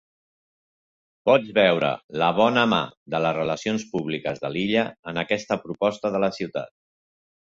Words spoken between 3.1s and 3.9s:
de les relacions